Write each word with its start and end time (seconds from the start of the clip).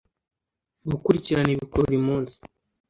Gukurikirana 0.89 1.47
bikorwa 1.61 1.83
burimunsi. 1.87 2.37